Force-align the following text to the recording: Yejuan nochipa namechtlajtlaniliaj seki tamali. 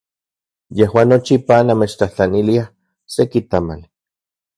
Yejuan 0.77 1.09
nochipa 1.13 1.55
namechtlajtlaniliaj 1.67 2.65
seki 3.17 3.39
tamali. 3.51 3.85